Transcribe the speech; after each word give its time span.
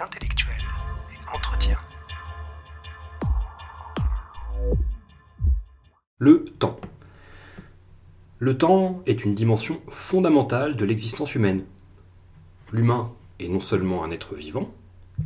intellectuelle 0.00 0.62
et 1.10 1.36
entretien. 1.36 1.78
Le 6.18 6.44
temps. 6.44 6.78
Le 8.38 8.58
temps 8.58 8.98
est 9.06 9.24
une 9.24 9.34
dimension 9.34 9.80
fondamentale 9.88 10.76
de 10.76 10.84
l'existence 10.84 11.34
humaine. 11.34 11.64
L'humain 12.72 13.12
est 13.38 13.48
non 13.48 13.60
seulement 13.60 14.04
un 14.04 14.10
être 14.10 14.34
vivant, 14.34 14.70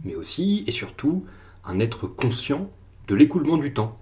mais 0.04 0.14
aussi 0.14 0.62
et 0.68 0.72
surtout 0.72 1.26
un 1.64 1.80
être 1.80 2.06
conscient 2.06 2.70
de 3.08 3.14
l'écoulement 3.16 3.56
du 3.56 3.74
temps. 3.74 3.98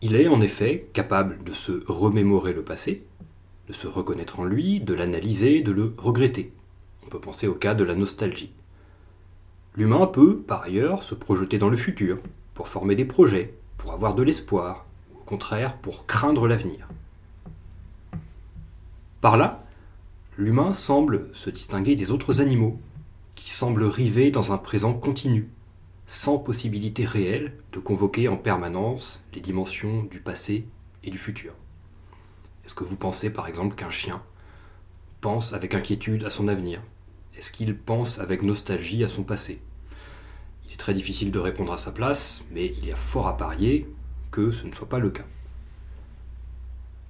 Il 0.00 0.14
est 0.14 0.28
en 0.28 0.40
effet 0.42 0.88
capable 0.92 1.42
de 1.42 1.52
se 1.52 1.82
remémorer 1.86 2.52
le 2.52 2.62
passé, 2.62 3.04
de 3.66 3.72
se 3.72 3.88
reconnaître 3.88 4.38
en 4.38 4.44
lui, 4.44 4.80
de 4.80 4.94
l'analyser, 4.94 5.62
de 5.62 5.72
le 5.72 5.92
regretter. 5.98 6.52
On 7.04 7.08
peut 7.08 7.20
penser 7.20 7.48
au 7.48 7.54
cas 7.54 7.74
de 7.74 7.84
la 7.84 7.94
nostalgie. 7.94 8.52
L'humain 9.76 10.06
peut, 10.06 10.38
par 10.38 10.62
ailleurs, 10.62 11.02
se 11.02 11.16
projeter 11.16 11.58
dans 11.58 11.68
le 11.68 11.76
futur, 11.76 12.18
pour 12.54 12.68
former 12.68 12.94
des 12.94 13.04
projets, 13.04 13.54
pour 13.76 13.92
avoir 13.92 14.14
de 14.14 14.22
l'espoir, 14.22 14.86
ou 15.12 15.18
au 15.18 15.24
contraire 15.24 15.76
pour 15.78 16.06
craindre 16.06 16.46
l'avenir. 16.46 16.88
Par 19.20 19.36
là, 19.36 19.64
l'humain 20.38 20.70
semble 20.70 21.28
se 21.32 21.50
distinguer 21.50 21.96
des 21.96 22.12
autres 22.12 22.40
animaux, 22.40 22.78
qui 23.34 23.50
semblent 23.50 23.84
rivés 23.84 24.30
dans 24.30 24.52
un 24.52 24.58
présent 24.58 24.94
continu, 24.94 25.48
sans 26.06 26.38
possibilité 26.38 27.04
réelle 27.04 27.54
de 27.72 27.80
convoquer 27.80 28.28
en 28.28 28.36
permanence 28.36 29.24
les 29.34 29.40
dimensions 29.40 30.04
du 30.04 30.20
passé 30.20 30.66
et 31.02 31.10
du 31.10 31.18
futur. 31.18 31.52
Est-ce 32.64 32.74
que 32.74 32.84
vous 32.84 32.96
pensez 32.96 33.30
par 33.30 33.48
exemple 33.48 33.74
qu'un 33.74 33.90
chien 33.90 34.22
pense 35.20 35.52
avec 35.52 35.74
inquiétude 35.74 36.24
à 36.24 36.30
son 36.30 36.46
avenir? 36.46 36.80
Est-ce 37.36 37.52
qu'il 37.52 37.76
pense 37.76 38.18
avec 38.18 38.42
nostalgie 38.42 39.02
à 39.04 39.08
son 39.08 39.24
passé? 39.24 39.60
Il 40.66 40.72
est 40.72 40.76
très 40.76 40.94
difficile 40.94 41.30
de 41.30 41.38
répondre 41.38 41.72
à 41.72 41.76
sa 41.76 41.92
place, 41.92 42.42
mais 42.50 42.66
il 42.66 42.86
y 42.86 42.92
a 42.92 42.96
fort 42.96 43.26
à 43.26 43.36
parier 43.36 43.88
que 44.30 44.50
ce 44.50 44.66
ne 44.66 44.72
soit 44.72 44.88
pas 44.88 44.98
le 44.98 45.10
cas. 45.10 45.26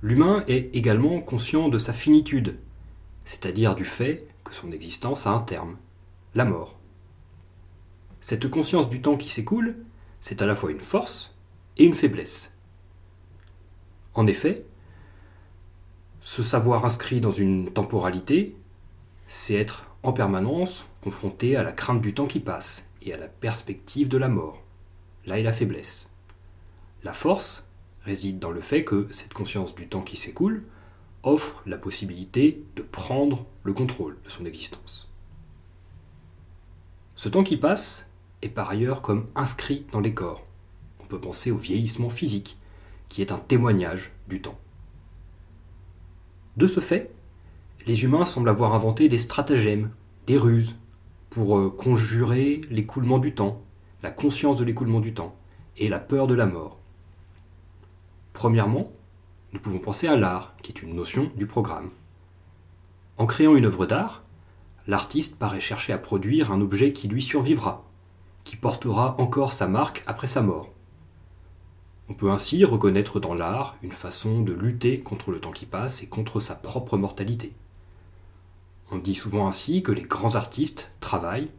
L'humain 0.03 0.45
est 0.49 0.75
également 0.77 1.21
conscient 1.21 1.69
de 1.69 1.79
sa 1.79 1.93
finitude, 1.93 2.59
c'est-à-dire 3.25 3.75
du 3.75 3.85
fait 3.85 4.27
que 4.45 4.55
son 4.55 4.71
existence 4.73 5.27
a 5.27 5.31
un 5.31 5.41
terme, 5.41 5.77
la 6.35 6.45
mort. 6.45 6.79
Cette 8.21 8.49
conscience 8.51 8.89
du 8.89 9.01
temps 9.01 9.17
qui 9.17 9.31
s'écoule, 9.31 9.77
c'est 10.21 10.43
à 10.43 10.47
la 10.47 10.55
fois 10.55 10.71
une 10.71 10.81
force 10.81 11.35
et 11.77 11.85
une 11.85 11.95
faiblesse. 11.95 12.53
En 14.15 14.27
effet, 14.27 14.65
ce 16.21 16.43
savoir 16.43 16.85
inscrit 16.85 17.21
dans 17.21 17.31
une 17.31 17.71
temporalité, 17.73 18.57
c'est 19.27 19.55
être 19.55 19.94
en 20.05 20.13
permanence 20.13 20.87
confronté 21.01 21.57
à 21.57 21.63
la 21.63 21.73
crainte 21.73 22.03
du 22.03 22.13
temps 22.13 22.27
qui 22.27 22.39
passe 22.39 22.91
et 23.03 23.15
à 23.15 23.17
la 23.17 23.27
perspective 23.27 24.09
de 24.09 24.19
la 24.19 24.29
mort. 24.29 24.63
Là 25.25 25.39
est 25.39 25.43
la 25.43 25.53
faiblesse. 25.53 26.11
La 27.03 27.15
force 27.15 27.67
réside 28.03 28.39
dans 28.39 28.51
le 28.51 28.61
fait 28.61 28.85
que 28.85 29.09
cette 29.11 29.33
conscience 29.33 29.75
du 29.75 29.89
temps 29.89 30.03
qui 30.03 30.19
s'écoule 30.19 30.65
offre 31.23 31.63
la 31.65 31.79
possibilité 31.79 32.63
de 32.77 32.83
prendre 32.83 33.47
le 33.63 33.73
contrôle 33.73 34.19
de 34.23 34.29
son 34.29 34.45
existence. 34.45 35.11
Ce 37.15 37.31
temps 37.31 37.45
qui 37.45 37.57
passe 37.57 38.07
est 38.43 38.51
par 38.51 38.69
ailleurs 38.69 39.01
comme 39.01 39.27
inscrit 39.35 39.87
dans 39.91 40.01
les 40.01 40.13
corps. 40.13 40.45
On 41.01 41.07
peut 41.07 41.21
penser 41.21 41.51
au 41.51 41.57
vieillissement 41.57 42.11
physique, 42.11 42.59
qui 43.09 43.23
est 43.23 43.33
un 43.33 43.39
témoignage 43.39 44.13
du 44.29 44.43
temps. 44.43 44.59
De 46.59 46.67
ce 46.67 46.81
fait, 46.81 47.11
les 47.87 48.05
humains 48.05 48.25
semblent 48.25 48.49
avoir 48.49 48.75
inventé 48.75 49.09
des 49.09 49.19
stratagèmes, 49.19 49.91
des 50.27 50.39
ruses, 50.39 50.77
pour 51.31 51.59
euh, 51.59 51.69
conjurer 51.69 52.61
l'écoulement 52.71 53.19
du 53.19 53.35
temps, 53.35 53.61
la 54.03 54.11
conscience 54.11 54.57
de 54.57 54.65
l'écoulement 54.65 55.01
du 55.01 55.13
temps, 55.13 55.35
et 55.77 55.89
la 55.89 55.99
peur 55.99 56.27
de 56.27 56.35
la 56.35 56.47
mort. 56.47 56.79
Premièrement, 58.33 58.93
nous 59.53 59.61
pouvons 59.61 59.79
penser 59.79 60.07
à 60.07 60.17
l'art, 60.17 60.55
qui 60.63 60.73
est 60.73 60.83
une 60.83 60.95
notion 60.95 61.31
du 61.37 61.47
programme. 61.47 61.91
En 63.19 63.27
créant 63.27 63.55
une 63.55 63.67
œuvre 63.67 63.87
d'art, 63.87 64.23
l'artiste 64.87 65.39
paraît 65.39 65.61
chercher 65.61 65.93
à 65.93 65.99
produire 65.99 66.53
un 66.53 66.61
objet 66.61 66.93
qui 66.93 67.09
lui 67.09 67.23
survivra, 67.23 67.85
qui 68.45 68.57
portera 68.57 69.15
encore 69.19 69.53
sa 69.53 69.67
marque 69.67 70.03
après 70.07 70.27
sa 70.27 70.43
mort. 70.43 70.71
On 72.09 72.15
peut 72.15 72.31
ainsi 72.31 72.65
reconnaître 72.65 73.21
dans 73.21 73.35
l'art 73.35 73.77
une 73.83 73.93
façon 73.93 74.41
de 74.43 74.53
lutter 74.53 75.01
contre 75.01 75.31
le 75.31 75.41
temps 75.41 75.53
qui 75.53 75.67
passe 75.67 76.03
et 76.03 76.07
contre 76.07 76.41
sa 76.41 76.55
propre 76.55 76.97
mortalité. 76.97 77.53
On 78.95 78.99
dit 78.99 79.17
souvent 79.17 79.49
ainsi 79.49 79.83
que 79.83 79.91
les 79.91 80.03
grands 80.03 80.37
artistes 80.37 80.93
travaillent 81.01 81.51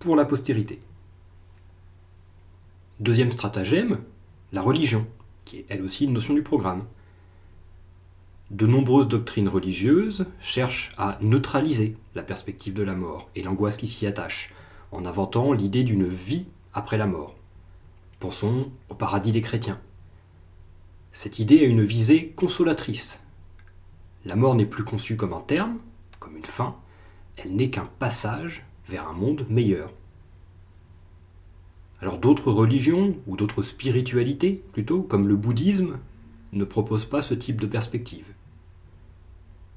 pour 0.00 0.16
la 0.16 0.24
postérité. 0.24 0.80
Deuxième 2.98 3.30
stratagème, 3.30 4.00
la 4.50 4.60
religion, 4.60 5.06
qui 5.44 5.58
est 5.58 5.66
elle 5.68 5.82
aussi 5.82 6.06
une 6.06 6.12
notion 6.12 6.34
du 6.34 6.42
programme. 6.42 6.84
De 8.50 8.66
nombreuses 8.66 9.06
doctrines 9.06 9.48
religieuses 9.48 10.26
cherchent 10.40 10.90
à 10.98 11.16
neutraliser 11.20 11.96
la 12.16 12.24
perspective 12.24 12.74
de 12.74 12.82
la 12.82 12.96
mort 12.96 13.30
et 13.36 13.44
l'angoisse 13.44 13.76
qui 13.76 13.86
s'y 13.86 14.04
attache, 14.08 14.52
en 14.90 15.06
inventant 15.06 15.52
l'idée 15.52 15.84
d'une 15.84 16.08
vie 16.08 16.46
après 16.74 16.98
la 16.98 17.06
mort. 17.06 17.36
Pensons 18.18 18.68
au 18.88 18.96
paradis 18.96 19.30
des 19.30 19.42
chrétiens. 19.42 19.80
Cette 21.12 21.38
idée 21.38 21.60
a 21.60 21.68
une 21.68 21.84
visée 21.84 22.30
consolatrice. 22.30 23.20
La 24.24 24.34
mort 24.34 24.56
n'est 24.56 24.66
plus 24.66 24.82
conçue 24.82 25.16
comme 25.16 25.32
un 25.32 25.40
terme, 25.40 25.78
comme 26.20 26.36
une 26.36 26.44
fin, 26.44 26.76
elle 27.36 27.56
n'est 27.56 27.70
qu'un 27.70 27.88
passage 27.98 28.64
vers 28.88 29.08
un 29.08 29.12
monde 29.12 29.46
meilleur. 29.48 29.92
Alors 32.00 32.18
d'autres 32.18 32.52
religions, 32.52 33.16
ou 33.26 33.36
d'autres 33.36 33.62
spiritualités 33.62 34.62
plutôt, 34.72 35.02
comme 35.02 35.28
le 35.28 35.36
bouddhisme, 35.36 35.98
ne 36.52 36.64
proposent 36.64 37.04
pas 37.04 37.22
ce 37.22 37.34
type 37.34 37.60
de 37.60 37.66
perspective. 37.66 38.28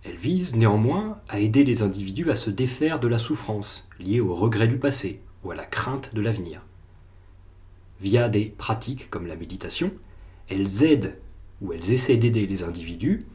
Elles 0.04 0.16
visent 0.16 0.56
néanmoins 0.56 1.22
à 1.30 1.40
aider 1.40 1.64
les 1.64 1.82
individus 1.82 2.30
à 2.30 2.36
se 2.36 2.50
défaire 2.50 3.00
de 3.00 3.08
la 3.08 3.18
souffrance 3.18 3.88
liée 4.00 4.20
au 4.20 4.36
regret 4.36 4.68
du 4.68 4.78
passé 4.78 5.22
ou 5.44 5.52
à 5.52 5.56
la 5.56 5.66
crainte 5.66 6.14
de 6.14 6.22
l'avenir. 6.22 6.66
Via 8.00 8.28
des 8.28 8.46
pratiques 8.46 9.10
comme 9.10 9.28
la 9.28 9.36
méditation, 9.36 9.92
elles 10.50 10.84
aident 10.84 11.18
ou 11.62 11.72
elles 11.72 11.94
essaient 11.94 12.18
d'aider 12.18 12.48
les 12.48 12.64
individus 12.64 13.26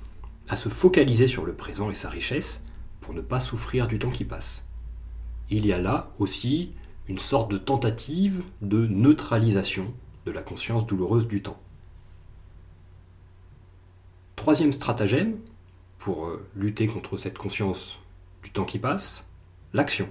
à 0.49 0.57
se 0.57 0.69
focaliser 0.69 1.27
sur 1.27 1.47
le 1.47 1.55
présent 1.55 1.91
et 1.91 1.95
sa 1.95 2.11
richesse 2.11 2.63
ne 3.15 3.21
pas 3.21 3.41
souffrir 3.41 3.89
du 3.89 3.99
temps 3.99 4.11
qui 4.11 4.25
passe. 4.25 4.67
Il 5.51 5.67
y 5.67 5.73
a 5.73 5.79
là 5.79 6.11
aussi 6.19 6.73
une 7.09 7.19
sorte 7.19 7.51
de 7.51 7.59
tentative 7.59 8.43
de 8.61 8.87
neutralisation 8.87 9.95
de 10.27 10.33
la 10.33 10.43
conscience 10.43 10.87
douloureuse 10.87 11.27
du 11.27 11.43
temps. 11.43 11.59
Troisième 14.37 14.73
stratagème, 14.73 15.39
pour 15.99 16.27
euh, 16.27 16.47
lutter 16.55 16.87
contre 16.87 17.17
cette 17.17 17.39
conscience 17.39 18.01
du 18.43 18.51
temps 18.51 18.65
qui 18.65 18.79
passe, 18.79 19.27
l'action. 19.73 20.09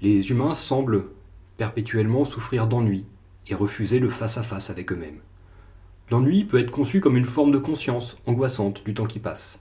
Les 0.00 0.30
humains 0.30 0.54
semblent 0.54 1.06
perpétuellement 1.56 2.24
souffrir 2.24 2.66
d'ennui 2.66 3.04
et 3.48 3.54
refuser 3.54 3.98
le 3.98 4.08
face-à-face 4.08 4.70
avec 4.70 4.92
eux-mêmes. 4.92 5.20
L'ennui 6.10 6.44
peut 6.44 6.58
être 6.58 6.70
conçu 6.70 7.00
comme 7.00 7.16
une 7.16 7.24
forme 7.24 7.52
de 7.52 7.58
conscience 7.58 8.18
angoissante 8.26 8.84
du 8.84 8.94
temps 8.94 9.06
qui 9.06 9.18
passe, 9.18 9.60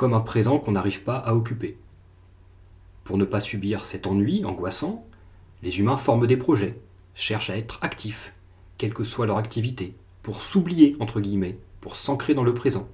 comme 0.00 0.14
un 0.14 0.20
présent 0.20 0.58
qu'on 0.58 0.72
n'arrive 0.72 1.02
pas 1.02 1.18
à 1.18 1.34
occuper. 1.34 1.76
Pour 3.04 3.18
ne 3.18 3.26
pas 3.26 3.38
subir 3.38 3.84
cet 3.84 4.06
ennui 4.06 4.46
angoissant, 4.46 5.04
les 5.62 5.78
humains 5.78 5.98
forment 5.98 6.26
des 6.26 6.38
projets, 6.38 6.80
cherchent 7.14 7.50
à 7.50 7.58
être 7.58 7.78
actifs, 7.82 8.32
quelle 8.78 8.94
que 8.94 9.04
soit 9.04 9.26
leur 9.26 9.36
activité, 9.36 9.94
pour 10.22 10.42
s'oublier, 10.42 10.96
entre 11.00 11.20
guillemets, 11.20 11.58
pour 11.82 11.96
s'ancrer 11.96 12.32
dans 12.32 12.44
le 12.44 12.54
présent. 12.54 12.88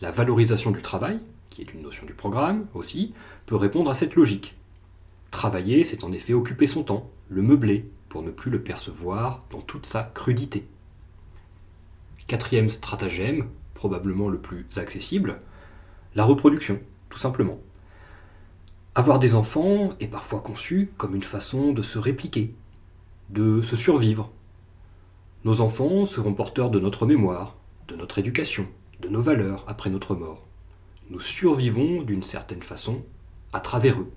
La 0.00 0.10
valorisation 0.10 0.70
du 0.70 0.80
travail, 0.80 1.20
qui 1.50 1.60
est 1.60 1.74
une 1.74 1.82
notion 1.82 2.06
du 2.06 2.14
programme 2.14 2.66
aussi, 2.72 3.12
peut 3.44 3.56
répondre 3.56 3.90
à 3.90 3.94
cette 3.94 4.14
logique. 4.14 4.56
Travailler, 5.30 5.84
c'est 5.84 6.02
en 6.02 6.12
effet 6.12 6.32
occuper 6.32 6.66
son 6.66 6.82
temps, 6.82 7.10
le 7.28 7.42
meubler, 7.42 7.90
pour 8.08 8.22
ne 8.22 8.30
plus 8.30 8.50
le 8.50 8.62
percevoir 8.62 9.44
dans 9.50 9.60
toute 9.60 9.84
sa 9.84 10.04
crudité. 10.04 10.66
Quatrième 12.26 12.70
stratagème, 12.70 13.50
probablement 13.74 14.30
le 14.30 14.38
plus 14.38 14.66
accessible, 14.78 15.42
la 16.14 16.24
reproduction, 16.24 16.80
tout 17.08 17.18
simplement. 17.18 17.58
Avoir 18.94 19.20
des 19.20 19.34
enfants 19.34 19.90
est 20.00 20.08
parfois 20.08 20.40
conçu 20.40 20.90
comme 20.96 21.14
une 21.14 21.22
façon 21.22 21.72
de 21.72 21.82
se 21.82 21.98
répliquer, 21.98 22.54
de 23.28 23.62
se 23.62 23.76
survivre. 23.76 24.30
Nos 25.44 25.60
enfants 25.60 26.04
seront 26.04 26.34
porteurs 26.34 26.70
de 26.70 26.80
notre 26.80 27.06
mémoire, 27.06 27.56
de 27.86 27.94
notre 27.94 28.18
éducation, 28.18 28.66
de 29.00 29.08
nos 29.08 29.20
valeurs 29.20 29.64
après 29.68 29.90
notre 29.90 30.14
mort. 30.16 30.46
Nous 31.08 31.20
survivons 31.20 32.02
d'une 32.02 32.22
certaine 32.22 32.62
façon 32.62 33.02
à 33.52 33.60
travers 33.60 34.00
eux. 34.00 34.10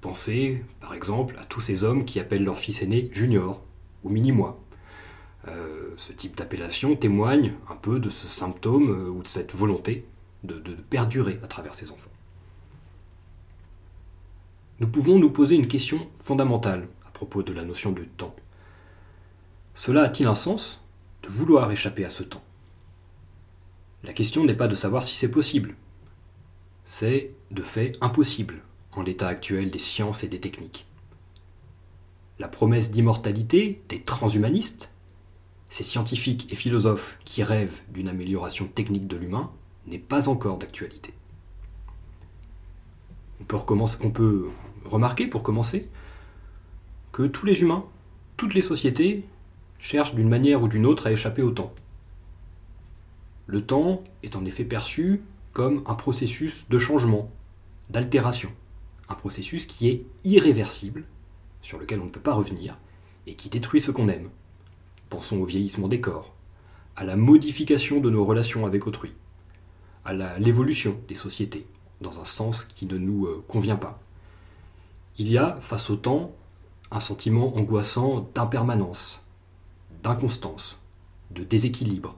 Pensez, 0.00 0.64
par 0.80 0.94
exemple, 0.94 1.36
à 1.40 1.44
tous 1.44 1.60
ces 1.60 1.84
hommes 1.84 2.04
qui 2.04 2.18
appellent 2.18 2.44
leur 2.44 2.58
fils 2.58 2.82
aîné 2.82 3.08
Junior 3.12 3.62
ou 4.02 4.08
Mini-moi. 4.08 4.58
Euh, 5.48 5.90
ce 5.96 6.12
type 6.12 6.36
d'appellation 6.36 6.96
témoigne 6.96 7.54
un 7.70 7.76
peu 7.76 7.98
de 7.98 8.10
ce 8.10 8.26
symptôme 8.26 8.90
euh, 8.90 9.10
ou 9.10 9.22
de 9.22 9.28
cette 9.28 9.54
volonté 9.54 10.04
de, 10.44 10.74
perdurer 10.88 11.38
à 11.42 11.46
travers 11.46 11.74
ces 11.74 11.90
enfants. 11.90 12.10
nous 14.80 14.88
pouvons 14.88 15.18
nous 15.18 15.30
poser 15.30 15.56
une 15.56 15.68
question 15.68 16.08
fondamentale 16.14 16.88
à 17.06 17.10
propos 17.10 17.42
de 17.42 17.52
la 17.52 17.64
notion 17.64 17.92
de 17.92 18.04
temps. 18.04 18.34
Cela 19.74 20.02
a-t-il 20.02 20.26
un 20.26 20.34
sens 20.34 20.82
de 21.22 21.28
vouloir 21.28 21.70
échapper 21.70 22.04
à 22.04 22.08
ce 22.08 22.22
temps? 22.22 22.42
La 24.02 24.14
question 24.14 24.44
n'est 24.44 24.54
pas 24.54 24.68
de 24.68 24.74
savoir 24.74 25.04
si 25.04 25.14
c'est 25.14 25.30
possible, 25.30 25.74
c'est 26.84 27.34
de 27.50 27.62
fait 27.62 27.96
impossible 28.00 28.62
en 28.92 29.02
l'état 29.02 29.28
actuel 29.28 29.70
des 29.70 29.78
sciences 29.78 30.24
et 30.24 30.28
des 30.28 30.40
techniques. 30.40 30.86
La 32.38 32.48
promesse 32.48 32.90
d'immortalité 32.90 33.82
des 33.90 34.02
transhumanistes, 34.02 34.90
ces 35.68 35.84
scientifiques 35.84 36.50
et 36.50 36.56
philosophes 36.56 37.18
qui 37.24 37.42
rêvent 37.42 37.82
d'une 37.90 38.08
amélioration 38.08 38.66
technique 38.66 39.06
de 39.06 39.16
l'humain, 39.16 39.52
n'est 39.90 39.98
pas 39.98 40.28
encore 40.28 40.58
d'actualité. 40.58 41.12
On 43.40 44.10
peut, 44.10 44.48
remarquer, 44.84 45.26
pour 45.26 45.42
commencer, 45.42 45.88
que 47.12 47.24
tous 47.24 47.44
les 47.44 47.62
humains, 47.62 47.84
toutes 48.36 48.54
les 48.54 48.62
sociétés, 48.62 49.24
cherchent 49.78 50.14
d'une 50.14 50.28
manière 50.28 50.62
ou 50.62 50.68
d'une 50.68 50.86
autre 50.86 51.06
à 51.06 51.12
échapper 51.12 51.42
au 51.42 51.50
temps. 51.50 51.72
Le 53.46 53.64
temps 53.64 54.04
est 54.22 54.36
en 54.36 54.44
effet 54.44 54.64
perçu 54.64 55.22
comme 55.52 55.82
un 55.86 55.94
processus 55.94 56.68
de 56.68 56.78
changement, 56.78 57.30
d'altération, 57.88 58.50
un 59.08 59.14
processus 59.14 59.66
qui 59.66 59.88
est 59.88 60.06
irréversible, 60.24 61.04
sur 61.62 61.78
lequel 61.78 62.00
on 62.00 62.04
ne 62.04 62.10
peut 62.10 62.20
pas 62.20 62.34
revenir, 62.34 62.78
et 63.26 63.34
qui 63.34 63.48
détruit 63.48 63.80
ce 63.80 63.90
qu'on 63.90 64.08
aime. 64.08 64.30
Pensons 65.08 65.38
au 65.38 65.44
vieillissement 65.44 65.88
des 65.88 66.00
corps, 66.00 66.32
à 66.94 67.04
la 67.04 67.16
modification 67.16 68.00
de 68.00 68.10
nos 68.10 68.24
relations 68.24 68.66
avec 68.66 68.86
autrui, 68.86 69.12
à 70.04 70.38
l'évolution 70.38 70.98
des 71.08 71.14
sociétés, 71.14 71.66
dans 72.00 72.20
un 72.20 72.24
sens 72.24 72.64
qui 72.64 72.86
ne 72.86 72.96
nous 72.96 73.26
euh, 73.26 73.44
convient 73.46 73.76
pas. 73.76 73.98
Il 75.18 75.30
y 75.30 75.38
a, 75.38 75.58
face 75.60 75.90
au 75.90 75.96
temps, 75.96 76.32
un 76.90 77.00
sentiment 77.00 77.56
angoissant 77.56 78.28
d'impermanence, 78.34 79.22
d'inconstance, 80.02 80.78
de 81.30 81.44
déséquilibre. 81.44 82.16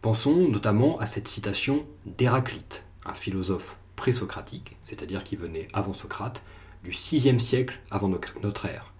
Pensons 0.00 0.48
notamment 0.48 0.98
à 0.98 1.06
cette 1.06 1.28
citation 1.28 1.84
d'Héraclite, 2.06 2.84
un 3.04 3.14
philosophe 3.14 3.76
présocratique, 3.94 4.76
c'est-à-dire 4.82 5.22
qui 5.22 5.36
venait 5.36 5.68
avant 5.72 5.92
Socrate, 5.92 6.42
du 6.82 6.90
VIe 6.90 7.38
siècle 7.38 7.80
avant 7.90 8.08
notre 8.08 8.66
ère. 8.66 8.92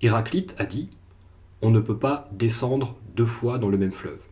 Héraclite 0.00 0.56
a 0.58 0.66
dit 0.66 0.90
On 1.60 1.70
ne 1.70 1.78
peut 1.78 1.98
pas 1.98 2.24
descendre 2.32 2.96
deux 3.14 3.26
fois 3.26 3.58
dans 3.58 3.68
le 3.68 3.78
même 3.78 3.92
fleuve. 3.92 4.26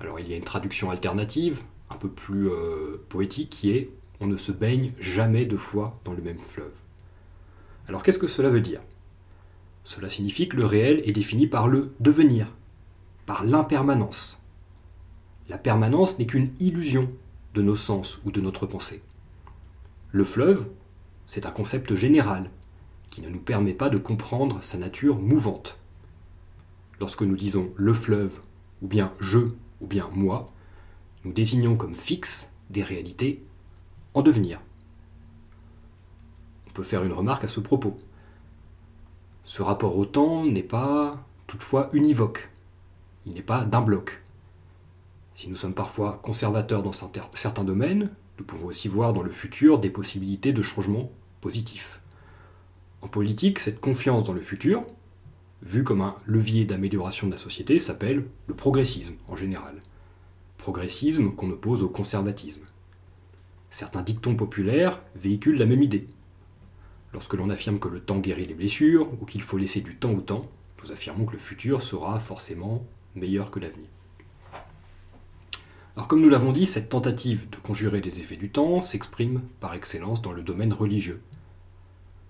Alors 0.00 0.20
il 0.20 0.28
y 0.28 0.32
a 0.32 0.36
une 0.36 0.44
traduction 0.44 0.90
alternative, 0.90 1.62
un 1.90 1.96
peu 1.96 2.08
plus 2.08 2.48
euh, 2.48 3.04
poétique, 3.08 3.50
qui 3.50 3.70
est 3.70 3.88
On 4.20 4.26
ne 4.26 4.36
se 4.36 4.52
baigne 4.52 4.92
jamais 5.00 5.46
deux 5.46 5.56
fois 5.56 6.00
dans 6.04 6.12
le 6.12 6.22
même 6.22 6.38
fleuve. 6.38 6.74
Alors 7.88 8.02
qu'est-ce 8.02 8.18
que 8.18 8.26
cela 8.26 8.50
veut 8.50 8.60
dire? 8.60 8.80
Cela 9.84 10.08
signifie 10.08 10.48
que 10.48 10.56
le 10.56 10.66
réel 10.66 11.02
est 11.04 11.12
défini 11.12 11.46
par 11.46 11.68
le 11.68 11.94
devenir, 11.98 12.52
par 13.26 13.44
l'impermanence. 13.44 14.38
La 15.48 15.56
permanence 15.56 16.18
n'est 16.18 16.26
qu'une 16.26 16.52
illusion 16.60 17.08
de 17.54 17.62
nos 17.62 17.76
sens 17.76 18.20
ou 18.24 18.30
de 18.30 18.40
notre 18.40 18.66
pensée. 18.66 19.02
Le 20.12 20.24
fleuve, 20.24 20.68
c'est 21.26 21.46
un 21.46 21.50
concept 21.50 21.94
général 21.94 22.50
qui 23.10 23.22
ne 23.22 23.28
nous 23.30 23.40
permet 23.40 23.72
pas 23.72 23.88
de 23.88 23.98
comprendre 23.98 24.62
sa 24.62 24.78
nature 24.78 25.18
mouvante. 25.18 25.78
Lorsque 27.00 27.22
nous 27.22 27.36
disons 27.36 27.72
le 27.76 27.94
fleuve, 27.94 28.40
ou 28.82 28.88
bien 28.88 29.12
je, 29.20 29.38
ou 29.80 29.86
bien 29.86 30.08
moi, 30.12 30.52
nous 31.24 31.32
désignons 31.32 31.76
comme 31.76 31.94
fixes 31.94 32.48
des 32.70 32.82
réalités 32.82 33.42
en 34.14 34.22
devenir. 34.22 34.60
On 36.66 36.70
peut 36.72 36.82
faire 36.82 37.04
une 37.04 37.12
remarque 37.12 37.44
à 37.44 37.48
ce 37.48 37.60
propos. 37.60 37.96
Ce 39.44 39.62
rapport 39.62 39.96
au 39.96 40.04
temps 40.04 40.44
n'est 40.44 40.62
pas 40.62 41.24
toutefois 41.46 41.88
univoque. 41.92 42.50
Il 43.26 43.34
n'est 43.34 43.42
pas 43.42 43.64
d'un 43.64 43.80
bloc. 43.80 44.22
Si 45.34 45.48
nous 45.48 45.56
sommes 45.56 45.74
parfois 45.74 46.18
conservateurs 46.22 46.82
dans 46.82 46.92
certains 46.92 47.64
domaines, 47.64 48.10
nous 48.38 48.44
pouvons 48.44 48.66
aussi 48.66 48.88
voir 48.88 49.12
dans 49.12 49.22
le 49.22 49.30
futur 49.30 49.78
des 49.78 49.90
possibilités 49.90 50.52
de 50.52 50.62
changement 50.62 51.10
positifs. 51.40 52.00
En 53.02 53.08
politique, 53.08 53.58
cette 53.58 53.80
confiance 53.80 54.24
dans 54.24 54.32
le 54.32 54.40
futur, 54.40 54.84
vue 55.62 55.84
comme 55.84 56.00
un 56.00 56.16
levier 56.26 56.64
d'amélioration 56.64 57.26
de 57.26 57.32
la 57.32 57.38
société, 57.38 57.78
s'appelle 57.78 58.24
le 58.46 58.54
progressisme 58.54 59.14
en 59.28 59.36
général. 59.36 59.74
Progressisme 60.56 61.32
qu'on 61.32 61.50
oppose 61.50 61.82
au 61.82 61.88
conservatisme. 61.88 62.62
Certains 63.70 64.02
dictons 64.02 64.34
populaires 64.34 65.02
véhiculent 65.14 65.58
la 65.58 65.66
même 65.66 65.82
idée. 65.82 66.08
Lorsque 67.12 67.34
l'on 67.34 67.50
affirme 67.50 67.78
que 67.78 67.88
le 67.88 68.00
temps 68.00 68.18
guérit 68.18 68.46
les 68.46 68.54
blessures 68.54 69.10
ou 69.20 69.24
qu'il 69.24 69.42
faut 69.42 69.58
laisser 69.58 69.80
du 69.80 69.96
temps 69.96 70.12
au 70.12 70.20
temps, 70.20 70.46
nous 70.82 70.92
affirmons 70.92 71.26
que 71.26 71.32
le 71.32 71.38
futur 71.38 71.82
sera 71.82 72.20
forcément 72.20 72.84
meilleur 73.14 73.50
que 73.50 73.58
l'avenir. 73.58 73.88
Alors 75.96 76.06
comme 76.06 76.20
nous 76.20 76.28
l'avons 76.28 76.52
dit, 76.52 76.66
cette 76.66 76.90
tentative 76.90 77.50
de 77.50 77.56
conjurer 77.56 78.00
les 78.00 78.20
effets 78.20 78.36
du 78.36 78.50
temps 78.50 78.80
s'exprime 78.80 79.40
par 79.58 79.74
excellence 79.74 80.22
dans 80.22 80.32
le 80.32 80.42
domaine 80.42 80.72
religieux. 80.72 81.20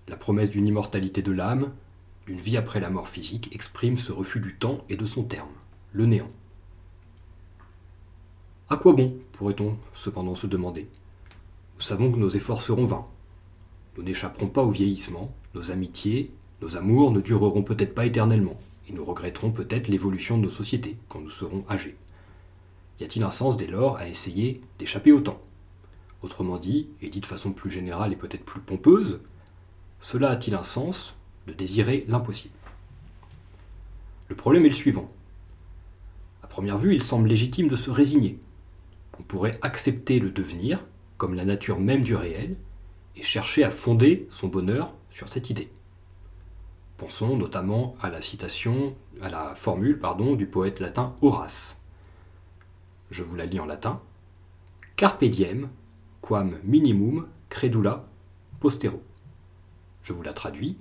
La 0.07 0.17
promesse 0.17 0.49
d'une 0.49 0.67
immortalité 0.67 1.21
de 1.21 1.31
l'âme, 1.31 1.71
d'une 2.29 2.37
vie 2.37 2.57
après 2.57 2.79
la 2.79 2.91
mort 2.91 3.07
physique, 3.07 3.49
exprime 3.55 3.97
ce 3.97 4.11
refus 4.11 4.39
du 4.39 4.53
temps 4.53 4.85
et 4.87 4.95
de 4.95 5.05
son 5.07 5.23
terme, 5.23 5.49
le 5.93 6.05
néant. 6.05 6.27
À 8.69 8.77
quoi 8.77 8.93
bon 8.93 9.17
pourrait-on 9.31 9.75
cependant 9.95 10.35
se 10.35 10.45
demander? 10.45 10.87
Nous 11.73 11.81
savons 11.81 12.11
que 12.11 12.19
nos 12.19 12.29
efforts 12.29 12.61
seront 12.61 12.85
vains. 12.85 13.07
Nous 13.97 14.03
n'échapperons 14.03 14.45
pas 14.45 14.61
au 14.61 14.69
vieillissement, 14.69 15.33
nos 15.55 15.71
amitiés, 15.71 16.31
nos 16.61 16.77
amours 16.77 17.09
ne 17.09 17.19
dureront 17.19 17.63
peut-être 17.63 17.95
pas 17.95 18.05
éternellement, 18.05 18.59
et 18.87 18.93
nous 18.93 19.03
regretterons 19.03 19.49
peut-être 19.49 19.87
l'évolution 19.87 20.37
de 20.37 20.43
nos 20.43 20.49
sociétés 20.51 20.97
quand 21.07 21.21
nous 21.21 21.31
serons 21.31 21.65
âgés. 21.67 21.97
Y 22.99 23.05
a-t-il 23.05 23.23
un 23.23 23.31
sens 23.31 23.57
dès 23.57 23.65
lors 23.65 23.97
à 23.97 24.07
essayer 24.07 24.61
d'échapper 24.77 25.11
au 25.11 25.21
temps? 25.21 25.41
Autrement 26.21 26.59
dit, 26.59 26.89
et 27.01 27.09
dit 27.09 27.21
de 27.21 27.25
façon 27.25 27.53
plus 27.53 27.71
générale 27.71 28.13
et 28.13 28.17
peut-être 28.17 28.45
plus 28.45 28.61
pompeuse, 28.61 29.19
cela 29.99 30.29
a-t-il 30.29 30.53
un 30.53 30.61
sens? 30.61 31.15
Désirer 31.53 32.05
l'impossible 32.07 32.53
Le 34.27 34.35
problème 34.35 34.65
est 34.65 34.69
le 34.69 34.75
suivant. 34.75 35.09
À 36.43 36.47
première 36.47 36.77
vue, 36.77 36.93
il 36.93 37.03
semble 37.03 37.27
légitime 37.27 37.67
de 37.67 37.75
se 37.75 37.89
résigner. 37.89 38.39
On 39.19 39.23
pourrait 39.23 39.57
accepter 39.61 40.19
le 40.19 40.31
devenir 40.31 40.85
comme 41.17 41.33
la 41.33 41.45
nature 41.45 41.79
même 41.79 42.03
du 42.03 42.15
réel 42.15 42.55
et 43.15 43.23
chercher 43.23 43.63
à 43.63 43.71
fonder 43.71 44.27
son 44.29 44.47
bonheur 44.47 44.93
sur 45.09 45.27
cette 45.27 45.49
idée. 45.49 45.69
Pensons 46.97 47.37
notamment 47.37 47.95
à 48.01 48.09
la 48.09 48.21
citation, 48.21 48.93
à 49.21 49.29
la 49.29 49.55
formule 49.55 49.99
pardon, 49.99 50.35
du 50.35 50.47
poète 50.47 50.79
latin 50.79 51.15
Horace 51.21 51.79
je 53.11 53.23
vous 53.23 53.35
la 53.35 53.45
lis 53.45 53.59
en 53.59 53.65
latin, 53.65 54.01
Carpe 54.95 55.23
diem, 55.25 55.69
quam 56.21 56.59
minimum 56.63 57.27
credula 57.49 58.05
postero. 58.59 59.01
Je 60.03 60.13
vous 60.13 60.21
la 60.21 60.33
traduis, 60.33 60.77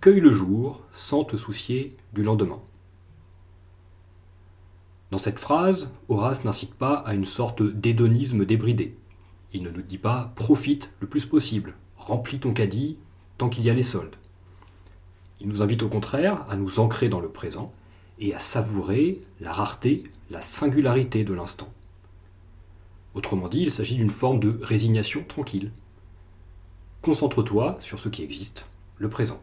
Cueille 0.00 0.20
le 0.20 0.30
jour 0.30 0.82
sans 0.92 1.24
te 1.24 1.36
soucier 1.36 1.96
du 2.12 2.22
lendemain. 2.22 2.60
Dans 5.10 5.18
cette 5.18 5.38
phrase, 5.38 5.90
Horace 6.08 6.44
n'incite 6.44 6.74
pas 6.74 6.96
à 6.96 7.14
une 7.14 7.24
sorte 7.24 7.62
d'hédonisme 7.62 8.44
débridé. 8.44 8.96
Il 9.52 9.62
ne 9.62 9.70
nous 9.70 9.82
dit 9.82 9.98
pas 9.98 10.32
profite 10.36 10.92
le 11.00 11.08
plus 11.08 11.24
possible, 11.24 11.74
remplis 11.96 12.38
ton 12.38 12.52
caddie 12.52 12.98
tant 13.38 13.48
qu'il 13.48 13.64
y 13.64 13.70
a 13.70 13.74
les 13.74 13.82
soldes. 13.82 14.16
Il 15.40 15.48
nous 15.48 15.62
invite 15.62 15.82
au 15.82 15.88
contraire 15.88 16.44
à 16.48 16.56
nous 16.56 16.78
ancrer 16.78 17.08
dans 17.08 17.20
le 17.20 17.30
présent 17.30 17.72
et 18.18 18.34
à 18.34 18.38
savourer 18.38 19.22
la 19.40 19.52
rareté, 19.52 20.04
la 20.30 20.42
singularité 20.42 21.24
de 21.24 21.34
l'instant. 21.34 21.72
Autrement 23.14 23.48
dit, 23.48 23.62
il 23.62 23.70
s'agit 23.70 23.96
d'une 23.96 24.10
forme 24.10 24.40
de 24.40 24.60
résignation 24.62 25.24
tranquille. 25.26 25.72
Concentre-toi 27.02 27.78
sur 27.80 27.98
ce 27.98 28.08
qui 28.08 28.22
existe, 28.22 28.66
le 28.98 29.08
présent. 29.08 29.40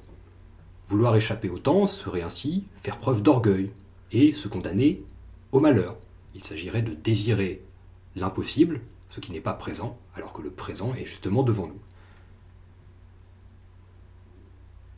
Vouloir 0.88 1.16
échapper 1.16 1.50
au 1.50 1.60
temps 1.60 1.88
serait 1.88 2.22
ainsi 2.22 2.66
faire 2.78 3.00
preuve 3.00 3.24
d'orgueil 3.24 3.72
et 4.12 4.32
se 4.32 4.48
condamner 4.48 5.04
au 5.52 5.60
malheur. 5.60 5.98
Il 6.36 6.44
s'agirait 6.44 6.82
de 6.82 6.94
désirer 6.94 7.64
l'impossible, 8.16 8.82
ce 9.10 9.20
qui 9.20 9.32
n'est 9.32 9.42
pas 9.42 9.54
présent, 9.54 9.98
alors 10.16 10.34
que 10.34 10.42
le 10.42 10.52
présent 10.52 10.94
est 10.94 11.06
justement 11.06 11.44
devant 11.44 11.68
nous. 11.68 11.80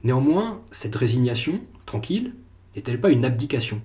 Néanmoins, 0.04 0.62
cette 0.72 0.96
résignation 0.96 1.62
tranquille 1.86 2.36
n'est-elle 2.76 3.02
pas 3.02 3.10
une 3.10 3.26
abdication? 3.26 3.82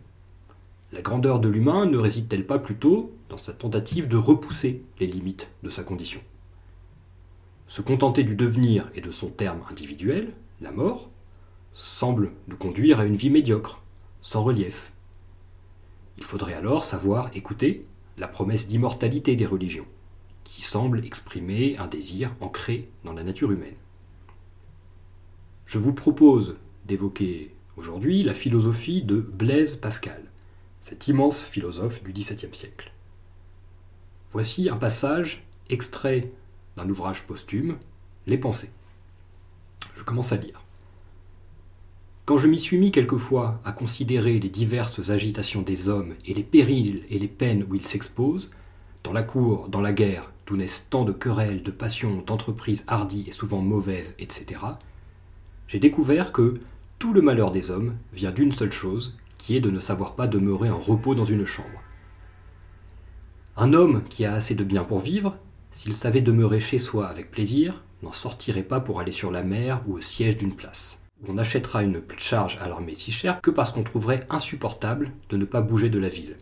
La 0.92 1.02
grandeur 1.02 1.38
de 1.38 1.48
l'humain 1.48 1.86
ne 1.86 1.96
réside-t-elle 1.96 2.46
pas 2.46 2.58
plutôt 2.58 3.12
dans 3.28 3.36
sa 3.36 3.52
tentative 3.52 4.08
de 4.08 4.16
repousser 4.16 4.82
les 4.98 5.06
limites 5.06 5.50
de 5.62 5.68
sa 5.68 5.84
condition? 5.84 6.20
Se 7.68 7.80
contenter 7.82 8.24
du 8.24 8.34
devenir 8.34 8.90
et 8.94 9.00
de 9.00 9.12
son 9.12 9.30
terme 9.30 9.62
individuel, 9.70 10.34
la 10.60 10.72
mort, 10.72 11.08
semble 11.72 12.32
nous 12.48 12.56
conduire 12.56 13.00
à 13.00 13.04
une 13.04 13.16
vie 13.16 13.30
médiocre, 13.30 13.82
sans 14.20 14.42
relief. 14.42 14.92
Il 16.18 16.24
faudrait 16.24 16.54
alors 16.54 16.84
savoir 16.84 17.30
écouter 17.34 17.84
la 18.18 18.28
promesse 18.28 18.68
d'immortalité 18.68 19.36
des 19.36 19.46
religions, 19.46 19.86
qui 20.44 20.62
semble 20.62 21.04
exprimer 21.04 21.78
un 21.78 21.86
désir 21.86 22.34
ancré 22.40 22.88
dans 23.04 23.12
la 23.12 23.22
nature 23.22 23.52
humaine. 23.52 23.76
Je 25.66 25.78
vous 25.78 25.94
propose 25.94 26.56
d'évoquer 26.86 27.54
aujourd'hui 27.76 28.22
la 28.22 28.34
philosophie 28.34 29.02
de 29.02 29.20
Blaise 29.20 29.76
Pascal, 29.76 30.22
cet 30.80 31.08
immense 31.08 31.44
philosophe 31.44 32.02
du 32.02 32.12
XVIIe 32.12 32.52
siècle. 32.52 32.92
Voici 34.30 34.68
un 34.68 34.76
passage 34.76 35.44
extrait 35.68 36.30
d'un 36.76 36.88
ouvrage 36.88 37.26
posthume, 37.26 37.78
Les 38.26 38.38
Pensées. 38.38 38.70
Je 39.94 40.02
commence 40.02 40.32
à 40.32 40.36
lire. 40.36 40.62
Quand 42.30 42.36
je 42.36 42.46
m'y 42.46 42.60
suis 42.60 42.78
mis 42.78 42.92
quelquefois 42.92 43.60
à 43.64 43.72
considérer 43.72 44.38
les 44.38 44.50
diverses 44.50 45.10
agitations 45.10 45.62
des 45.62 45.88
hommes 45.88 46.14
et 46.24 46.32
les 46.32 46.44
périls 46.44 47.02
et 47.08 47.18
les 47.18 47.26
peines 47.26 47.66
où 47.68 47.74
ils 47.74 47.84
s'exposent, 47.84 48.52
dans 49.02 49.12
la 49.12 49.24
cour, 49.24 49.68
dans 49.68 49.80
la 49.80 49.92
guerre, 49.92 50.30
d'où 50.46 50.56
naissent 50.56 50.86
tant 50.90 51.02
de 51.02 51.10
querelles, 51.10 51.64
de 51.64 51.72
passions, 51.72 52.22
d'entreprises 52.24 52.84
hardies 52.86 53.24
et 53.26 53.32
souvent 53.32 53.62
mauvaises, 53.62 54.14
etc., 54.20 54.60
j'ai 55.66 55.80
découvert 55.80 56.30
que 56.30 56.60
tout 57.00 57.12
le 57.12 57.20
malheur 57.20 57.50
des 57.50 57.72
hommes 57.72 57.96
vient 58.12 58.30
d'une 58.30 58.52
seule 58.52 58.70
chose, 58.70 59.18
qui 59.36 59.56
est 59.56 59.60
de 59.60 59.70
ne 59.70 59.80
savoir 59.80 60.14
pas 60.14 60.28
demeurer 60.28 60.70
en 60.70 60.78
repos 60.78 61.16
dans 61.16 61.24
une 61.24 61.44
chambre. 61.44 61.82
Un 63.56 63.72
homme 63.72 64.04
qui 64.08 64.24
a 64.24 64.34
assez 64.34 64.54
de 64.54 64.62
bien 64.62 64.84
pour 64.84 65.00
vivre, 65.00 65.36
s'il 65.72 65.94
savait 65.94 66.22
demeurer 66.22 66.60
chez 66.60 66.78
soi 66.78 67.08
avec 67.08 67.32
plaisir, 67.32 67.82
n'en 68.04 68.12
sortirait 68.12 68.62
pas 68.62 68.78
pour 68.78 69.00
aller 69.00 69.10
sur 69.10 69.32
la 69.32 69.42
mer 69.42 69.82
ou 69.88 69.96
au 69.96 70.00
siège 70.00 70.36
d'une 70.36 70.54
place. 70.54 70.99
On 71.28 71.36
achètera 71.36 71.82
une 71.82 72.02
charge 72.16 72.56
à 72.62 72.68
l'armée 72.68 72.94
si 72.94 73.12
chère 73.12 73.40
que 73.42 73.50
parce 73.50 73.72
qu'on 73.72 73.82
trouverait 73.82 74.26
insupportable 74.30 75.12
de 75.28 75.36
ne 75.36 75.44
pas 75.44 75.60
bouger 75.60 75.90
de 75.90 75.98
la 75.98 76.08
ville. 76.08 76.36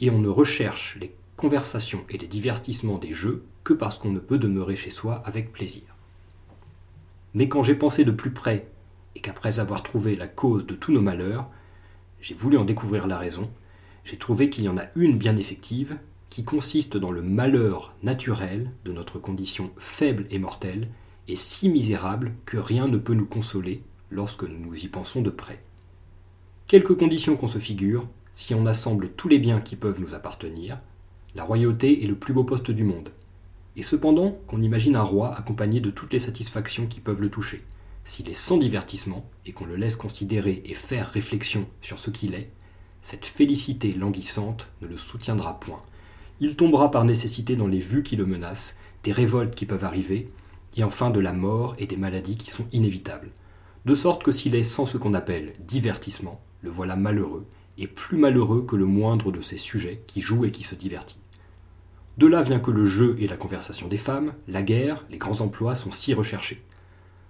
Et 0.00 0.10
on 0.10 0.18
ne 0.18 0.28
recherche 0.28 0.96
les 1.00 1.14
conversations 1.36 2.04
et 2.10 2.18
les 2.18 2.26
divertissements 2.26 2.98
des 2.98 3.12
jeux 3.12 3.44
que 3.62 3.72
parce 3.72 3.98
qu'on 3.98 4.10
ne 4.10 4.18
peut 4.18 4.38
demeurer 4.38 4.74
chez 4.74 4.90
soi 4.90 5.22
avec 5.24 5.52
plaisir. 5.52 5.82
Mais 7.34 7.48
quand 7.48 7.62
j'ai 7.62 7.76
pensé 7.76 8.04
de 8.04 8.10
plus 8.10 8.32
près, 8.32 8.68
et 9.14 9.20
qu'après 9.20 9.60
avoir 9.60 9.82
trouvé 9.82 10.16
la 10.16 10.26
cause 10.26 10.66
de 10.66 10.74
tous 10.74 10.92
nos 10.92 11.02
malheurs, 11.02 11.48
j'ai 12.20 12.34
voulu 12.34 12.56
en 12.56 12.64
découvrir 12.64 13.06
la 13.06 13.18
raison, 13.18 13.50
j'ai 14.04 14.16
trouvé 14.16 14.50
qu'il 14.50 14.64
y 14.64 14.68
en 14.68 14.78
a 14.78 14.86
une 14.96 15.18
bien 15.18 15.36
effective, 15.36 15.98
qui 16.30 16.44
consiste 16.44 16.96
dans 16.96 17.10
le 17.10 17.22
malheur 17.22 17.94
naturel 18.02 18.70
de 18.84 18.92
notre 18.92 19.18
condition 19.18 19.70
faible 19.76 20.26
et 20.30 20.38
mortelle, 20.38 20.88
et 21.28 21.36
si 21.36 21.68
misérable 21.68 22.32
que 22.46 22.56
rien 22.56 22.88
ne 22.88 22.98
peut 22.98 23.14
nous 23.14 23.26
consoler 23.26 23.82
lorsque 24.10 24.44
nous 24.44 24.74
y 24.78 24.88
pensons 24.88 25.22
de 25.22 25.30
près. 25.30 25.62
Quelques 26.66 26.96
conditions 26.96 27.36
qu'on 27.36 27.48
se 27.48 27.58
figure, 27.58 28.08
si 28.32 28.54
on 28.54 28.66
assemble 28.66 29.10
tous 29.10 29.28
les 29.28 29.38
biens 29.38 29.60
qui 29.60 29.76
peuvent 29.76 30.00
nous 30.00 30.14
appartenir, 30.14 30.80
la 31.34 31.44
royauté 31.44 32.04
est 32.04 32.06
le 32.06 32.14
plus 32.14 32.32
beau 32.32 32.44
poste 32.44 32.70
du 32.70 32.84
monde. 32.84 33.10
Et 33.76 33.82
cependant 33.82 34.38
qu'on 34.46 34.62
imagine 34.62 34.96
un 34.96 35.02
roi 35.02 35.34
accompagné 35.34 35.80
de 35.80 35.90
toutes 35.90 36.12
les 36.12 36.18
satisfactions 36.18 36.86
qui 36.86 37.00
peuvent 37.00 37.20
le 37.20 37.30
toucher. 37.30 37.64
S'il 38.04 38.28
est 38.28 38.34
sans 38.34 38.56
divertissement, 38.56 39.26
et 39.46 39.52
qu'on 39.52 39.66
le 39.66 39.76
laisse 39.76 39.96
considérer 39.96 40.62
et 40.64 40.74
faire 40.74 41.10
réflexion 41.10 41.66
sur 41.80 41.98
ce 41.98 42.10
qu'il 42.10 42.34
est, 42.34 42.50
cette 43.02 43.26
félicité 43.26 43.92
languissante 43.92 44.68
ne 44.82 44.88
le 44.88 44.96
soutiendra 44.96 45.60
point. 45.60 45.80
Il 46.40 46.56
tombera 46.56 46.90
par 46.90 47.04
nécessité 47.04 47.56
dans 47.56 47.66
les 47.66 47.78
vues 47.78 48.02
qui 48.02 48.16
le 48.16 48.26
menacent, 48.26 48.76
des 49.02 49.12
révoltes 49.12 49.54
qui 49.54 49.66
peuvent 49.66 49.84
arriver, 49.84 50.28
et 50.76 50.84
enfin 50.84 51.10
de 51.10 51.20
la 51.20 51.32
mort 51.32 51.74
et 51.78 51.86
des 51.86 51.96
maladies 51.96 52.36
qui 52.36 52.50
sont 52.50 52.66
inévitables. 52.72 53.30
De 53.84 53.94
sorte 53.94 54.22
que 54.22 54.32
s'il 54.32 54.54
est 54.54 54.64
sans 54.64 54.86
ce 54.86 54.98
qu'on 54.98 55.14
appelle 55.14 55.54
divertissement, 55.60 56.40
le 56.62 56.70
voilà 56.70 56.96
malheureux, 56.96 57.46
et 57.78 57.86
plus 57.86 58.18
malheureux 58.18 58.62
que 58.62 58.76
le 58.76 58.86
moindre 58.86 59.30
de 59.30 59.40
ces 59.40 59.56
sujets 59.56 60.02
qui 60.06 60.20
joue 60.20 60.44
et 60.44 60.50
qui 60.50 60.64
se 60.64 60.74
divertit. 60.74 61.20
De 62.18 62.26
là 62.26 62.42
vient 62.42 62.58
que 62.58 62.72
le 62.72 62.84
jeu 62.84 63.14
et 63.20 63.28
la 63.28 63.36
conversation 63.36 63.86
des 63.86 63.96
femmes, 63.96 64.34
la 64.48 64.62
guerre, 64.62 65.06
les 65.08 65.18
grands 65.18 65.40
emplois 65.40 65.76
sont 65.76 65.92
si 65.92 66.12
recherchés. 66.12 66.64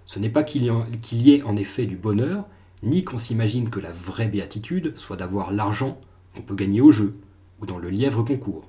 Ce 0.05 0.17
n'est 0.17 0.31
pas 0.31 0.43
qu'il 0.43 0.63
y, 0.63 1.31
ait 1.31 1.43
en 1.43 1.55
effet 1.55 1.85
du 1.85 1.95
bonheur, 1.95 2.47
ni 2.81 3.03
qu'on 3.03 3.19
s'imagine 3.19 3.69
que 3.69 3.79
la 3.79 3.91
vraie 3.91 4.27
béatitude 4.27 4.97
soit 4.97 5.17
d'avoir 5.17 5.51
l'argent 5.51 6.01
qu'on 6.35 6.41
peut 6.41 6.55
gagner 6.55 6.81
au 6.81 6.89
jeu, 6.89 7.13
ou 7.61 7.67
dans 7.67 7.77
le 7.77 7.91
lièvre 7.91 8.23
concours. 8.23 8.67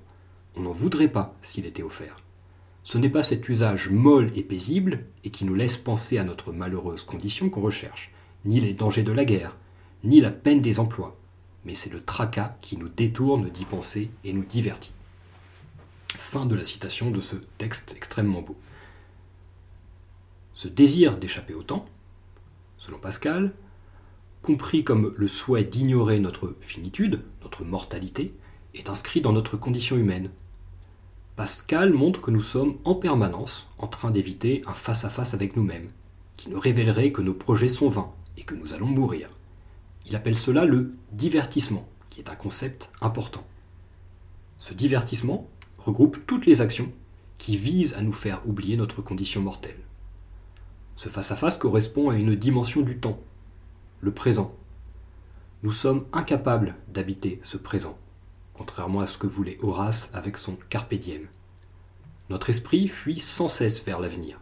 On 0.56 0.60
n'en 0.60 0.72
voudrait 0.72 1.08
pas 1.08 1.34
s'il 1.40 1.64
était 1.64 1.82
offert. 1.82 2.16
Ce 2.82 2.98
n'est 2.98 3.10
pas 3.10 3.22
cet 3.22 3.48
usage 3.48 3.90
molle 3.90 4.30
et 4.34 4.42
paisible, 4.42 5.04
et 5.24 5.30
qui 5.30 5.44
nous 5.44 5.54
laisse 5.54 5.76
penser 5.76 6.18
à 6.18 6.24
notre 6.24 6.52
malheureuse 6.52 7.04
condition 7.04 7.50
qu'on 7.50 7.60
recherche, 7.60 8.10
ni 8.44 8.60
les 8.60 8.72
dangers 8.72 9.02
de 9.02 9.12
la 9.12 9.24
guerre, 9.24 9.56
ni 10.02 10.20
la 10.20 10.30
peine 10.30 10.62
des 10.62 10.80
emplois, 10.80 11.18
mais 11.64 11.74
c'est 11.74 11.92
le 11.92 12.02
tracas 12.02 12.56
qui 12.60 12.76
nous 12.76 12.88
détourne 12.88 13.50
d'y 13.50 13.64
penser 13.64 14.10
et 14.24 14.32
nous 14.32 14.44
divertit. 14.44 14.92
Fin 16.16 16.46
de 16.46 16.54
la 16.54 16.64
citation 16.64 17.10
de 17.10 17.20
ce 17.20 17.36
texte 17.58 17.94
extrêmement 17.96 18.42
beau. 18.42 18.56
Ce 20.52 20.68
désir 20.68 21.18
d'échapper 21.18 21.54
au 21.54 21.62
temps, 21.62 21.84
selon 22.78 22.98
Pascal, 22.98 23.52
compris 24.42 24.84
comme 24.84 25.14
le 25.16 25.28
souhait 25.28 25.64
d'ignorer 25.64 26.18
notre 26.18 26.56
finitude, 26.60 27.22
notre 27.42 27.64
mortalité, 27.64 28.34
est 28.74 28.88
inscrit 28.88 29.20
dans 29.20 29.32
notre 29.32 29.56
condition 29.56 29.96
humaine. 29.96 30.30
Pascal 31.40 31.94
montre 31.94 32.20
que 32.20 32.30
nous 32.30 32.42
sommes 32.42 32.76
en 32.84 32.94
permanence 32.94 33.66
en 33.78 33.86
train 33.86 34.10
d'éviter 34.10 34.60
un 34.66 34.74
face-à-face 34.74 35.32
avec 35.32 35.56
nous-mêmes, 35.56 35.88
qui 36.36 36.50
nous 36.50 36.60
révélerait 36.60 37.12
que 37.12 37.22
nos 37.22 37.32
projets 37.32 37.70
sont 37.70 37.88
vains 37.88 38.12
et 38.36 38.42
que 38.42 38.54
nous 38.54 38.74
allons 38.74 38.88
mourir. 38.88 39.30
Il 40.04 40.14
appelle 40.16 40.36
cela 40.36 40.66
le 40.66 40.92
divertissement, 41.12 41.88
qui 42.10 42.20
est 42.20 42.28
un 42.28 42.34
concept 42.34 42.90
important. 43.00 43.42
Ce 44.58 44.74
divertissement 44.74 45.48
regroupe 45.78 46.18
toutes 46.26 46.44
les 46.44 46.60
actions 46.60 46.92
qui 47.38 47.56
visent 47.56 47.94
à 47.94 48.02
nous 48.02 48.12
faire 48.12 48.46
oublier 48.46 48.76
notre 48.76 49.00
condition 49.00 49.40
mortelle. 49.40 49.80
Ce 50.94 51.08
face-à-face 51.08 51.56
correspond 51.56 52.10
à 52.10 52.16
une 52.16 52.34
dimension 52.34 52.82
du 52.82 52.98
temps, 52.98 53.18
le 54.02 54.12
présent. 54.12 54.54
Nous 55.62 55.72
sommes 55.72 56.04
incapables 56.12 56.74
d'habiter 56.92 57.40
ce 57.42 57.56
présent, 57.56 57.96
contrairement 58.60 59.00
à 59.00 59.06
ce 59.06 59.16
que 59.16 59.26
voulait 59.26 59.56
Horace 59.62 60.10
avec 60.12 60.36
son 60.36 60.54
carpe 60.68 60.92
diem. 60.92 61.28
Notre 62.28 62.50
esprit 62.50 62.88
fuit 62.88 63.18
sans 63.18 63.48
cesse 63.48 63.82
vers 63.82 63.98
l'avenir. 63.98 64.38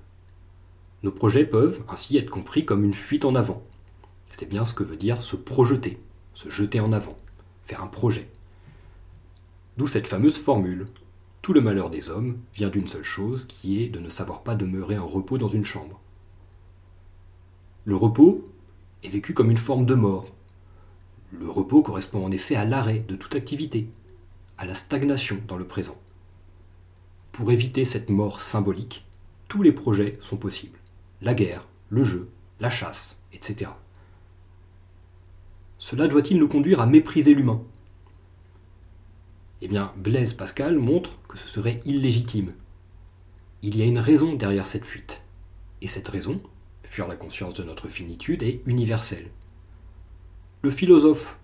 Nos 1.05 1.13
projets 1.13 1.45
peuvent 1.45 1.85
ainsi 1.89 2.17
être 2.17 2.29
compris 2.29 2.65
comme 2.65 2.83
une 2.83 2.95
fuite 2.95 3.25
en 3.25 3.37
avant, 3.37 3.63
c'est 4.33 4.49
bien 4.49 4.65
ce 4.65 4.75
que 4.75 4.83
veut 4.83 4.97
dire 4.97 5.23
se 5.23 5.37
projeter, 5.37 6.01
se 6.35 6.51
jeter 6.51 6.81
en 6.81 6.93
avant, 6.93 7.17
faire 7.63 7.81
un 7.81 7.87
projet. 7.87 8.29
D'où 9.77 9.87
cette 9.87 10.09
fameuse 10.09 10.37
formule 10.37 10.87
Tout 11.41 11.53
le 11.53 11.61
malheur 11.61 11.89
des 11.89 12.11
hommes 12.11 12.39
vient 12.55 12.71
d'une 12.71 12.89
seule 12.89 13.05
chose 13.05 13.47
qui 13.47 13.85
est 13.85 13.89
de 13.89 14.01
ne 14.01 14.09
savoir 14.09 14.43
pas 14.43 14.57
demeurer 14.57 14.99
en 14.99 15.07
repos 15.07 15.39
dans 15.39 15.47
une 15.47 15.65
chambre. 15.65 16.01
Le 17.85 17.95
repos 17.95 18.49
est 19.05 19.11
vécu 19.11 19.33
comme 19.33 19.53
une 19.53 19.57
forme 19.57 19.87
de 19.87 19.95
mort. 19.95 20.27
Le 21.31 21.49
repos 21.49 21.83
correspond 21.83 22.25
en 22.25 22.33
effet 22.33 22.57
à 22.57 22.65
l'arrêt 22.65 23.05
de 23.07 23.15
toute 23.15 23.37
activité, 23.37 23.89
à 24.59 24.67
la 24.67 24.75
stagnation 24.75 25.41
dans 25.47 25.57
le 25.57 25.67
présent. 25.67 25.97
Pour 27.33 27.53
éviter 27.53 27.85
cette 27.85 28.11
mort 28.11 28.41
symbolique, 28.41 29.07
tous 29.47 29.63
les 29.63 29.73
projets 29.73 30.19
sont 30.21 30.37
possibles. 30.37 30.79
La 31.23 31.35
guerre, 31.35 31.67
le 31.89 32.05
jeu, 32.05 32.29
la 32.61 32.69
chasse, 32.69 33.21
etc. 33.33 33.71
Cela 35.79 36.09
doit-il 36.09 36.39
nous 36.39 36.49
conduire 36.49 36.81
à 36.81 36.87
mépriser 36.87 37.35
l'humain? 37.35 37.63
Eh 39.61 39.69
bien, 39.69 39.93
Blaise 39.97 40.35
Pascal 40.35 40.79
montre 40.79 41.19
que 41.29 41.39
ce 41.39 41.49
serait 41.49 41.81
illégitime. 41.85 42.53
Il 43.63 43.77
y 43.77 43.83
a 43.83 43.87
une 43.87 43.99
raison 43.99 44.35
derrière 44.35 44.67
cette 44.67 44.87
fuite. 44.87 45.23
Et 45.81 45.87
cette 45.87 46.09
raison, 46.09 46.37
fuir 46.83 47.07
la 47.07 47.17
conscience 47.17 47.55
de 47.55 47.63
notre 47.63 47.89
finitude, 47.89 48.43
est 48.43 48.61
universelle. 48.67 49.31
Le 50.63 50.71
philosophe 50.71 51.39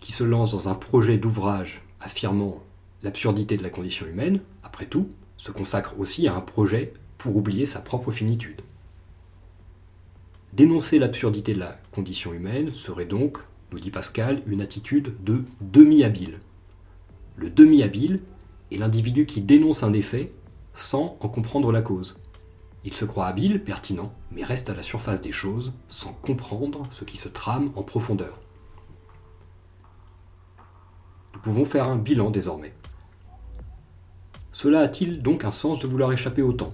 qui 0.00 0.12
se 0.12 0.24
lance 0.24 0.52
dans 0.52 0.68
un 0.68 0.74
projet 0.74 1.16
d'ouvrage 1.16 1.83
affirmant 2.04 2.62
l'absurdité 3.02 3.56
de 3.56 3.62
la 3.62 3.70
condition 3.70 4.06
humaine, 4.06 4.40
après 4.62 4.86
tout, 4.86 5.08
se 5.36 5.50
consacre 5.50 5.98
aussi 5.98 6.28
à 6.28 6.34
un 6.34 6.40
projet 6.40 6.92
pour 7.18 7.36
oublier 7.36 7.66
sa 7.66 7.80
propre 7.80 8.12
finitude. 8.12 8.60
Dénoncer 10.52 10.98
l'absurdité 10.98 11.52
de 11.54 11.60
la 11.60 11.76
condition 11.90 12.32
humaine 12.32 12.72
serait 12.72 13.06
donc 13.06 13.38
nous 13.74 13.80
dit 13.80 13.90
Pascal, 13.90 14.40
une 14.46 14.62
attitude 14.62 15.16
de 15.24 15.44
demi-habile. 15.60 16.38
Le 17.36 17.50
demi-habile 17.50 18.20
est 18.70 18.76
l'individu 18.76 19.26
qui 19.26 19.40
dénonce 19.40 19.82
un 19.82 19.92
effet 19.92 20.32
sans 20.74 21.18
en 21.20 21.28
comprendre 21.28 21.72
la 21.72 21.82
cause. 21.82 22.20
Il 22.84 22.94
se 22.94 23.04
croit 23.04 23.26
habile, 23.26 23.64
pertinent, 23.64 24.12
mais 24.30 24.44
reste 24.44 24.70
à 24.70 24.74
la 24.74 24.82
surface 24.82 25.20
des 25.20 25.32
choses 25.32 25.72
sans 25.88 26.12
comprendre 26.12 26.86
ce 26.90 27.04
qui 27.04 27.16
se 27.16 27.28
trame 27.28 27.72
en 27.74 27.82
profondeur. 27.82 28.40
Nous 31.32 31.33
pouvons 31.44 31.66
faire 31.66 31.88
un 31.88 31.96
bilan 31.96 32.30
désormais. 32.30 32.72
Cela 34.50 34.80
a-t-il 34.80 35.22
donc 35.22 35.44
un 35.44 35.50
sens 35.50 35.78
de 35.80 35.86
vouloir 35.86 36.10
échapper 36.10 36.40
au 36.40 36.54
temps? 36.54 36.70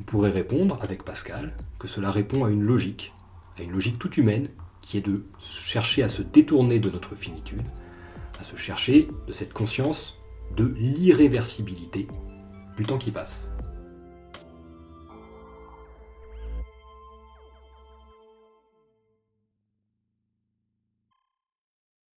On 0.00 0.04
pourrait 0.04 0.30
répondre, 0.30 0.78
avec 0.80 1.04
Pascal, 1.04 1.52
que 1.78 1.86
cela 1.86 2.10
répond 2.10 2.44
à 2.44 2.50
une 2.50 2.62
logique, 2.62 3.12
à 3.58 3.62
une 3.62 3.72
logique 3.72 3.98
toute 3.98 4.16
humaine 4.16 4.48
qui 4.80 4.96
est 4.96 5.06
de 5.06 5.24
chercher 5.38 6.02
à 6.02 6.08
se 6.08 6.22
détourner 6.22 6.78
de 6.78 6.88
notre 6.88 7.14
finitude, 7.14 7.62
à 8.40 8.44
se 8.44 8.56
chercher 8.56 9.08
de 9.26 9.32
cette 9.32 9.52
conscience 9.52 10.16
de 10.56 10.64
l'irréversibilité 10.78 12.08
du 12.78 12.84
temps 12.84 12.98
qui 12.98 13.10
passe. 13.10 13.48